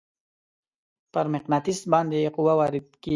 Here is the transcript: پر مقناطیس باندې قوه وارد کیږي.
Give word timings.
پر 1.13 1.25
مقناطیس 1.33 1.79
باندې 1.93 2.31
قوه 2.35 2.53
وارد 2.59 2.85
کیږي. 3.03 3.09